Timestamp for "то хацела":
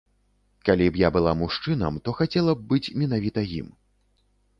2.09-2.55